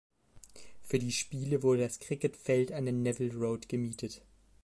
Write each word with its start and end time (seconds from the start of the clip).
Für 0.81 0.97
die 0.97 1.11
Spiele 1.11 1.61
wurde 1.61 1.83
das 1.83 1.99
Cricket-Feld 1.99 2.71
an 2.71 2.85
der 2.85 2.93
Nevil 2.95 3.31
Road 3.37 3.69
gemietet. 3.69 4.23